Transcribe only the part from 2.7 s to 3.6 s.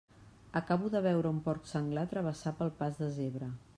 pas de zebra.